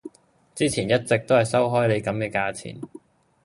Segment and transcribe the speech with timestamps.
[0.55, 2.81] 之前一直都係收開你咁嘅價錢